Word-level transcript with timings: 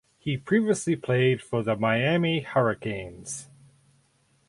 He 0.17 0.35
previously 0.35 0.95
played 0.95 1.43
for 1.43 1.61
the 1.61 1.75
Miami 1.75 2.39
Hurricanes. 2.39 3.51